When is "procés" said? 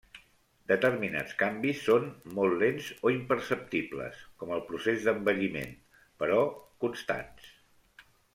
4.71-5.05